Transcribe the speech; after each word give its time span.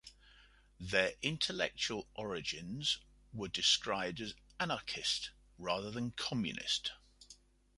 Their 0.79 1.13
intellectual 1.21 2.09
origins 2.15 2.97
were 3.31 3.49
described 3.49 4.19
as 4.19 4.33
'anarchist' 4.59 5.29
rather 5.59 5.91
than 5.91 6.09
Communist. 6.13 6.93